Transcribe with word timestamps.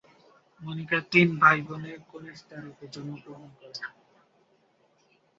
মনিকা 0.61 0.99
তিন 1.11 1.27
ভাইবোনের 1.41 1.97
কনিষ্ঠা 2.11 2.57
রূপে 2.57 2.85
জন্মগ্রহণ 2.93 3.49
করেন। 3.59 3.83